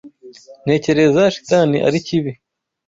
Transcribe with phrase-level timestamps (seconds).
[0.65, 2.31] Ntekereza shitani ari kibi.